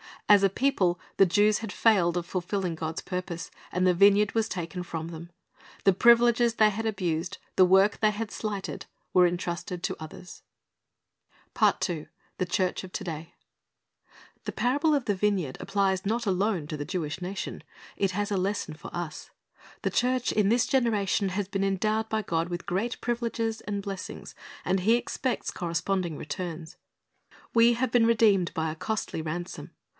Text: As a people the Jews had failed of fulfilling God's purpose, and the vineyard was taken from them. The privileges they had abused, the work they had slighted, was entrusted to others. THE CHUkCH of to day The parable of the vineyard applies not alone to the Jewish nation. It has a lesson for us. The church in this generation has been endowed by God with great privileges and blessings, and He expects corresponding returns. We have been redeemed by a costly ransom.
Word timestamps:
As 0.27 0.41
a 0.43 0.49
people 0.49 0.99
the 1.17 1.27
Jews 1.27 1.59
had 1.59 1.73
failed 1.73 2.15
of 2.17 2.25
fulfilling 2.25 2.73
God's 2.73 3.01
purpose, 3.01 3.51
and 3.71 3.85
the 3.85 3.93
vineyard 3.93 4.33
was 4.33 4.47
taken 4.49 4.81
from 4.81 5.09
them. 5.09 5.29
The 5.83 5.93
privileges 5.93 6.55
they 6.55 6.69
had 6.71 6.85
abused, 6.87 7.37
the 7.57 7.65
work 7.65 7.99
they 7.99 8.09
had 8.11 8.31
slighted, 8.31 8.85
was 9.13 9.27
entrusted 9.29 9.83
to 9.83 9.95
others. 10.01 10.41
THE 11.53 12.07
CHUkCH 12.49 12.83
of 12.85 12.91
to 12.93 13.03
day 13.03 13.35
The 14.45 14.53
parable 14.53 14.95
of 14.95 15.05
the 15.05 15.13
vineyard 15.15 15.57
applies 15.59 16.03
not 16.05 16.25
alone 16.25 16.65
to 16.67 16.77
the 16.77 16.85
Jewish 16.85 17.21
nation. 17.21 17.61
It 17.97 18.11
has 18.11 18.31
a 18.31 18.37
lesson 18.37 18.73
for 18.73 18.89
us. 18.95 19.29
The 19.81 19.91
church 19.91 20.31
in 20.31 20.49
this 20.49 20.65
generation 20.65 21.29
has 21.29 21.47
been 21.47 21.63
endowed 21.63 22.07
by 22.09 22.21
God 22.23 22.47
with 22.49 22.65
great 22.65 22.99
privileges 23.01 23.59
and 23.61 23.83
blessings, 23.83 24.33
and 24.65 24.79
He 24.79 24.95
expects 24.95 25.51
corresponding 25.51 26.17
returns. 26.17 26.77
We 27.53 27.73
have 27.73 27.91
been 27.91 28.07
redeemed 28.07 28.51
by 28.55 28.71
a 28.71 28.75
costly 28.75 29.21
ransom. 29.21 29.71